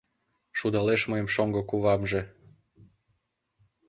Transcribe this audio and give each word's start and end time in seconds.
Шудалеш 0.57 1.01
мыйым 1.11 1.27
шоҥго 1.35 1.61
кувамже 1.69 2.21